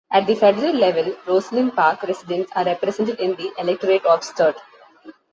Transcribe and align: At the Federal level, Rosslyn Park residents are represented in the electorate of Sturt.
At 0.11 0.25
the 0.25 0.33
Federal 0.33 0.73
level, 0.77 1.13
Rosslyn 1.27 1.69
Park 1.75 2.01
residents 2.01 2.51
are 2.55 2.63
represented 2.65 3.19
in 3.19 3.35
the 3.35 3.53
electorate 3.59 4.03
of 4.03 4.23
Sturt. 4.23 4.57